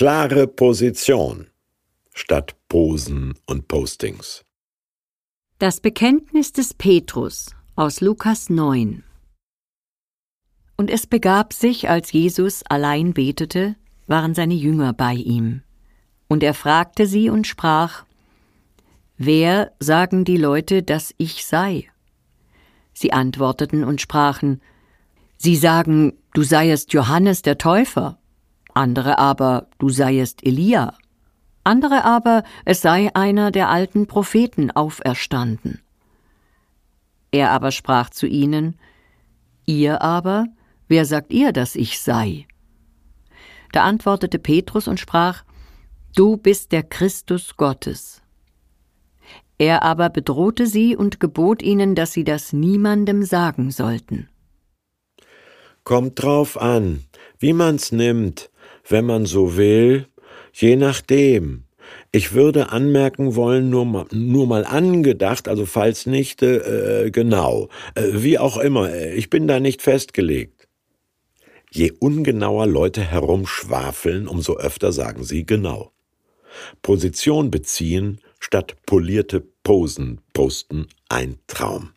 Klare 0.00 0.46
Position 0.46 1.48
statt 2.14 2.56
Posen 2.70 3.34
und 3.44 3.68
Postings. 3.68 4.46
Das 5.58 5.82
Bekenntnis 5.82 6.54
des 6.54 6.72
Petrus 6.72 7.54
aus 7.76 8.00
Lukas 8.00 8.48
9 8.48 9.04
Und 10.78 10.88
es 10.88 11.06
begab 11.06 11.52
sich, 11.52 11.90
als 11.90 12.12
Jesus 12.12 12.62
allein 12.66 13.12
betete, 13.12 13.76
waren 14.06 14.34
seine 14.34 14.54
Jünger 14.54 14.94
bei 14.94 15.12
ihm. 15.12 15.60
Und 16.28 16.42
er 16.42 16.54
fragte 16.54 17.06
sie 17.06 17.28
und 17.28 17.46
sprach, 17.46 18.06
Wer 19.18 19.72
sagen 19.80 20.24
die 20.24 20.38
Leute, 20.38 20.82
dass 20.82 21.14
ich 21.18 21.44
sei? 21.44 21.90
Sie 22.94 23.12
antworteten 23.12 23.84
und 23.84 24.00
sprachen, 24.00 24.62
Sie 25.36 25.56
sagen, 25.56 26.14
du 26.32 26.42
seiest 26.42 26.94
Johannes 26.94 27.42
der 27.42 27.58
Täufer, 27.58 28.19
andere 28.80 29.18
aber, 29.18 29.68
du 29.78 29.90
seiest 29.90 30.44
Elia, 30.44 30.94
andere 31.64 32.04
aber, 32.04 32.42
es 32.64 32.80
sei 32.80 33.10
einer 33.14 33.50
der 33.50 33.68
alten 33.68 34.06
Propheten 34.06 34.70
auferstanden. 34.70 35.82
Er 37.30 37.50
aber 37.50 37.70
sprach 37.70 38.10
zu 38.10 38.26
ihnen, 38.26 38.76
Ihr 39.66 40.02
aber, 40.02 40.46
wer 40.88 41.04
sagt 41.04 41.32
ihr, 41.32 41.52
dass 41.52 41.76
ich 41.76 42.00
sei? 42.00 42.46
Da 43.72 43.84
antwortete 43.84 44.38
Petrus 44.38 44.88
und 44.88 44.98
sprach, 44.98 45.44
Du 46.16 46.36
bist 46.36 46.72
der 46.72 46.82
Christus 46.82 47.56
Gottes. 47.56 48.20
Er 49.58 49.82
aber 49.82 50.08
bedrohte 50.08 50.66
sie 50.66 50.96
und 50.96 51.20
gebot 51.20 51.62
ihnen, 51.62 51.94
dass 51.94 52.12
sie 52.12 52.24
das 52.24 52.52
niemandem 52.52 53.22
sagen 53.22 53.70
sollten. 53.70 54.28
Kommt 55.84 56.20
drauf 56.20 56.60
an, 56.60 57.04
wie 57.38 57.52
man's 57.52 57.92
nimmt, 57.92 58.49
wenn 58.88 59.06
man 59.06 59.26
so 59.26 59.56
will, 59.56 60.06
je 60.52 60.76
nachdem. 60.76 61.64
Ich 62.12 62.32
würde 62.32 62.70
anmerken 62.70 63.36
wollen, 63.36 63.70
nur 63.70 63.84
mal, 63.84 64.06
nur 64.12 64.46
mal 64.46 64.64
angedacht, 64.64 65.48
also 65.48 65.66
falls 65.66 66.06
nicht, 66.06 66.42
äh, 66.42 67.10
genau. 67.10 67.68
Äh, 67.94 68.08
wie 68.14 68.38
auch 68.38 68.56
immer, 68.58 68.94
ich 68.94 69.30
bin 69.30 69.46
da 69.46 69.60
nicht 69.60 69.82
festgelegt. 69.82 70.68
Je 71.70 71.92
ungenauer 72.00 72.66
Leute 72.66 73.00
herumschwafeln, 73.00 74.26
umso 74.26 74.56
öfter 74.56 74.92
sagen 74.92 75.22
sie 75.22 75.46
genau. 75.46 75.92
Position 76.82 77.50
beziehen 77.50 78.20
statt 78.40 78.76
polierte 78.86 79.40
Posen 79.62 80.20
posten 80.32 80.88
ein 81.08 81.38
Traum. 81.46 81.90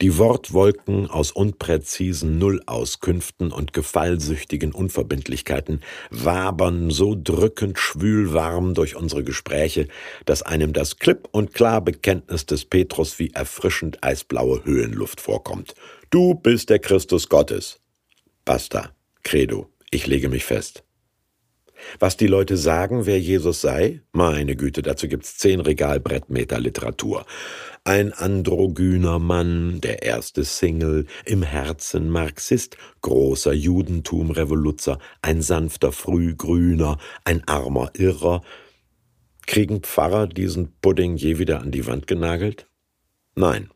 Die 0.00 0.18
Wortwolken 0.18 1.08
aus 1.08 1.30
unpräzisen 1.30 2.38
Nullauskünften 2.38 3.52
und 3.52 3.72
gefallsüchtigen 3.72 4.72
Unverbindlichkeiten 4.72 5.80
wabern 6.10 6.90
so 6.90 7.16
drückend 7.20 7.78
schwülwarm 7.78 8.74
durch 8.74 8.96
unsere 8.96 9.24
Gespräche, 9.24 9.88
dass 10.24 10.42
einem 10.42 10.72
das 10.72 10.98
klipp 10.98 11.28
und 11.32 11.54
klar 11.54 11.80
Bekenntnis 11.80 12.46
des 12.46 12.64
Petrus 12.64 13.18
wie 13.18 13.30
erfrischend 13.30 14.02
eisblaue 14.02 14.64
Höhenluft 14.64 15.20
vorkommt. 15.20 15.74
Du 16.10 16.34
bist 16.34 16.70
der 16.70 16.78
Christus 16.78 17.28
Gottes. 17.28 17.80
Basta. 18.44 18.90
Credo. 19.22 19.70
Ich 19.90 20.06
lege 20.06 20.28
mich 20.28 20.44
fest. 20.44 20.83
Was 21.98 22.16
die 22.16 22.26
Leute 22.26 22.56
sagen, 22.56 23.06
wer 23.06 23.18
Jesus 23.20 23.60
sei? 23.60 24.00
Meine 24.12 24.56
Güte, 24.56 24.82
dazu 24.82 25.08
gibt's 25.08 25.36
zehn 25.38 25.60
Regalbrettmeter 25.60 26.60
Literatur. 26.60 27.26
Ein 27.84 28.12
androgyner 28.12 29.18
Mann, 29.18 29.80
der 29.80 30.02
erste 30.02 30.44
Single, 30.44 31.06
im 31.26 31.42
Herzen 31.42 32.08
Marxist, 32.08 32.76
großer 33.02 33.52
Judentum-Revoluzzer, 33.52 34.98
ein 35.20 35.42
sanfter 35.42 35.92
Frühgrüner, 35.92 36.98
ein 37.24 37.46
armer 37.46 37.90
Irrer. 37.94 38.42
Kriegen 39.46 39.82
Pfarrer 39.82 40.26
diesen 40.26 40.74
Pudding 40.80 41.16
je 41.16 41.38
wieder 41.38 41.60
an 41.60 41.70
die 41.70 41.86
Wand 41.86 42.06
genagelt? 42.06 42.66
Nein. 43.34 43.70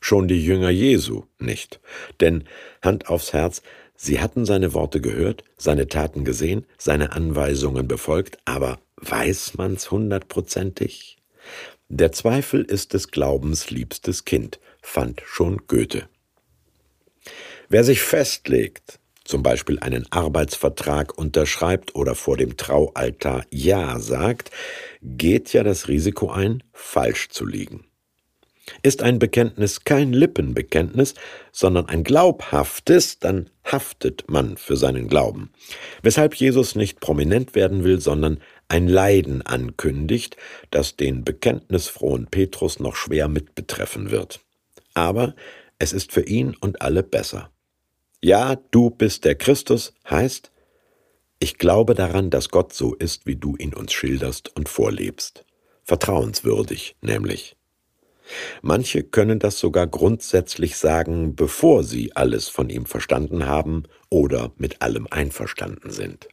Schon 0.00 0.28
die 0.28 0.44
Jünger 0.44 0.70
Jesu 0.70 1.24
nicht. 1.38 1.80
Denn, 2.20 2.44
Hand 2.82 3.08
aufs 3.08 3.32
Herz, 3.32 3.62
Sie 4.00 4.20
hatten 4.20 4.46
seine 4.46 4.74
Worte 4.74 5.00
gehört, 5.00 5.42
seine 5.56 5.88
Taten 5.88 6.24
gesehen, 6.24 6.64
seine 6.78 7.10
Anweisungen 7.12 7.88
befolgt, 7.88 8.38
aber 8.44 8.78
weiß 8.96 9.54
man's 9.54 9.90
hundertprozentig? 9.90 11.16
Der 11.88 12.12
Zweifel 12.12 12.62
ist 12.62 12.94
des 12.94 13.10
Glaubens 13.10 13.70
liebstes 13.70 14.24
Kind, 14.24 14.60
fand 14.80 15.20
schon 15.26 15.66
Goethe. 15.66 16.08
Wer 17.68 17.82
sich 17.82 18.00
festlegt, 18.00 19.00
zum 19.24 19.42
Beispiel 19.42 19.80
einen 19.80 20.06
Arbeitsvertrag 20.12 21.18
unterschreibt 21.18 21.96
oder 21.96 22.14
vor 22.14 22.36
dem 22.36 22.56
Traualtar 22.56 23.44
Ja 23.50 23.98
sagt, 23.98 24.52
geht 25.02 25.52
ja 25.52 25.64
das 25.64 25.88
Risiko 25.88 26.30
ein, 26.30 26.62
falsch 26.72 27.30
zu 27.30 27.44
liegen. 27.44 27.87
Ist 28.82 29.02
ein 29.02 29.18
Bekenntnis 29.18 29.84
kein 29.84 30.12
Lippenbekenntnis, 30.12 31.14
sondern 31.52 31.86
ein 31.86 32.04
glaubhaftes, 32.04 33.18
dann 33.18 33.50
haftet 33.64 34.30
man 34.30 34.56
für 34.56 34.76
seinen 34.76 35.08
Glauben. 35.08 35.50
Weshalb 36.02 36.34
Jesus 36.34 36.74
nicht 36.74 37.00
prominent 37.00 37.54
werden 37.54 37.84
will, 37.84 38.00
sondern 38.00 38.40
ein 38.68 38.88
Leiden 38.88 39.42
ankündigt, 39.42 40.36
das 40.70 40.96
den 40.96 41.24
bekenntnisfrohen 41.24 42.26
Petrus 42.26 42.80
noch 42.80 42.96
schwer 42.96 43.28
mitbetreffen 43.28 44.10
wird. 44.10 44.40
Aber 44.94 45.34
es 45.78 45.92
ist 45.92 46.12
für 46.12 46.26
ihn 46.26 46.56
und 46.60 46.82
alle 46.82 47.02
besser. 47.02 47.50
Ja, 48.20 48.56
du 48.70 48.90
bist 48.90 49.24
der 49.24 49.36
Christus 49.36 49.94
heißt, 50.08 50.50
ich 51.40 51.56
glaube 51.56 51.94
daran, 51.94 52.30
dass 52.30 52.48
Gott 52.48 52.72
so 52.72 52.94
ist, 52.94 53.26
wie 53.26 53.36
du 53.36 53.56
ihn 53.56 53.74
uns 53.74 53.92
schilderst 53.92 54.56
und 54.56 54.68
vorlebst. 54.68 55.44
Vertrauenswürdig 55.84 56.96
nämlich. 57.00 57.57
Manche 58.62 59.02
können 59.02 59.38
das 59.38 59.58
sogar 59.58 59.86
grundsätzlich 59.86 60.76
sagen, 60.76 61.34
bevor 61.34 61.84
sie 61.84 62.14
alles 62.16 62.48
von 62.48 62.70
ihm 62.70 62.86
verstanden 62.86 63.46
haben 63.46 63.84
oder 64.10 64.52
mit 64.56 64.82
allem 64.82 65.06
einverstanden 65.10 65.90
sind. 65.90 66.28